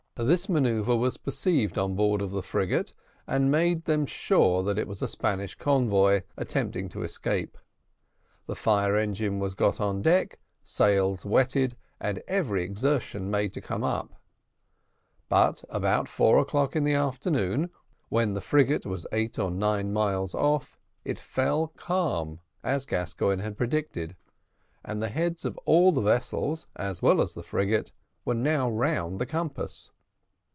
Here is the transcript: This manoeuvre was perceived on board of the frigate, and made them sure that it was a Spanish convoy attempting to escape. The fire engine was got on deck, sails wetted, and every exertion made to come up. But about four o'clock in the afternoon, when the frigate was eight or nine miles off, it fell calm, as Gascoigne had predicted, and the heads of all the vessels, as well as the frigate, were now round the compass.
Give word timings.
This 0.15 0.47
manoeuvre 0.47 0.95
was 0.95 1.17
perceived 1.17 1.79
on 1.79 1.95
board 1.95 2.21
of 2.21 2.29
the 2.29 2.43
frigate, 2.43 2.93
and 3.25 3.49
made 3.49 3.85
them 3.85 4.05
sure 4.05 4.61
that 4.61 4.77
it 4.77 4.87
was 4.87 5.01
a 5.01 5.07
Spanish 5.07 5.55
convoy 5.55 6.21
attempting 6.37 6.89
to 6.89 7.01
escape. 7.01 7.57
The 8.45 8.53
fire 8.55 8.95
engine 8.95 9.39
was 9.39 9.55
got 9.55 9.79
on 9.81 10.03
deck, 10.03 10.37
sails 10.61 11.25
wetted, 11.25 11.75
and 11.99 12.21
every 12.27 12.63
exertion 12.63 13.31
made 13.31 13.51
to 13.53 13.61
come 13.61 13.83
up. 13.83 14.21
But 15.27 15.63
about 15.69 16.07
four 16.07 16.37
o'clock 16.37 16.75
in 16.75 16.83
the 16.83 16.93
afternoon, 16.93 17.71
when 18.09 18.35
the 18.35 18.41
frigate 18.41 18.85
was 18.85 19.07
eight 19.11 19.39
or 19.39 19.49
nine 19.49 19.91
miles 19.91 20.35
off, 20.35 20.77
it 21.03 21.17
fell 21.17 21.69
calm, 21.77 22.41
as 22.63 22.85
Gascoigne 22.85 23.41
had 23.41 23.57
predicted, 23.57 24.15
and 24.85 25.01
the 25.01 25.09
heads 25.09 25.45
of 25.45 25.57
all 25.65 25.91
the 25.91 25.99
vessels, 26.01 26.67
as 26.75 27.01
well 27.01 27.21
as 27.21 27.33
the 27.33 27.41
frigate, 27.41 27.91
were 28.23 28.35
now 28.35 28.69
round 28.69 29.17
the 29.17 29.25
compass. 29.25 29.89